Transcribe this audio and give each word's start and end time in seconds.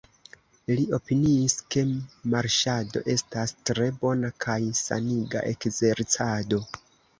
Li 0.77 0.85
opiniis, 0.97 1.55
ke 1.75 1.83
marŝado 2.35 3.03
estas 3.17 3.55
tre 3.71 3.91
bona 4.01 4.33
kaj 4.47 4.59
saniga 4.83 5.47
ekzercado. 5.55 6.65